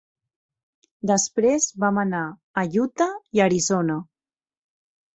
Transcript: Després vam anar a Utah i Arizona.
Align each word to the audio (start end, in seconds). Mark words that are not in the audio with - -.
Després 1.11 1.69
vam 1.85 2.01
anar 2.05 2.23
a 2.33 2.67
Utah 2.87 3.11
i 3.39 3.47
Arizona. 3.49 4.03